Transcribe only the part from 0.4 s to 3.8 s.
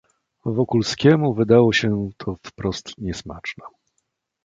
"Wokulskiemu wydało się to wprost niesmaczne."